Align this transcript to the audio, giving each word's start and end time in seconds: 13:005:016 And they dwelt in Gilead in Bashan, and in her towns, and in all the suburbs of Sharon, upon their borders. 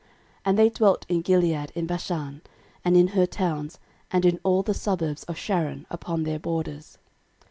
13:005:016 0.01 0.09
And 0.45 0.57
they 0.57 0.69
dwelt 0.71 1.05
in 1.09 1.21
Gilead 1.21 1.71
in 1.75 1.85
Bashan, 1.85 2.41
and 2.83 2.97
in 2.97 3.09
her 3.09 3.27
towns, 3.27 3.77
and 4.09 4.25
in 4.25 4.39
all 4.41 4.63
the 4.63 4.73
suburbs 4.73 5.23
of 5.25 5.37
Sharon, 5.37 5.85
upon 5.91 6.23
their 6.23 6.39
borders. 6.39 6.97